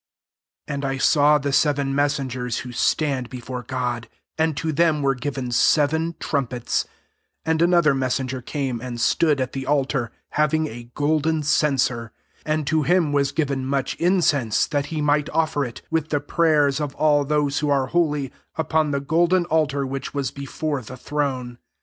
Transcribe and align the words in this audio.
2 0.67 0.73
And 0.73 0.83
I 0.83 0.97
saw 0.97 1.37
the 1.37 1.53
seven 1.53 1.93
messen 1.93 2.27
gers 2.27 2.61
who 2.61 2.71
stand 2.71 3.29
before 3.29 3.61
God: 3.61 4.09
and 4.35 4.57
to 4.57 4.71
them 4.71 5.03
were 5.03 5.13
given 5.13 5.51
seven 5.51 6.15
trumpets* 6.19 6.85
3 7.45 7.51
And 7.51 7.61
another 7.61 7.93
mes* 7.93 8.17
senger 8.17 8.43
came 8.43 8.81
and 8.81 8.99
stood 8.99 9.39
at 9.39 9.51
the 9.53 9.67
altar, 9.67 10.11
having 10.31 10.65
a 10.65 10.89
golden 10.95 11.43
censer: 11.43 12.11
aud 12.47 12.65
to 12.65 12.81
him 12.81 13.13
was 13.13 13.31
given 13.31 13.63
much 13.63 13.93
incense, 13.97 14.65
that 14.65 14.87
he 14.87 15.01
might 15.01 15.29
offer 15.29 15.59
tV, 15.61 15.81
with 15.91 16.09
the 16.09 16.19
prayers 16.19 16.81
of 16.81 16.95
all 16.95 17.23
those 17.23 17.59
who 17.59 17.69
are 17.69 17.85
holy, 17.85 18.33
upon 18.55 18.89
the 18.89 19.01
golden 19.01 19.45
altar 19.53 19.85
which 19.85 20.15
wa« 20.15 20.23
before 20.33 20.81
the 20.81 20.97
throne. 20.97 21.59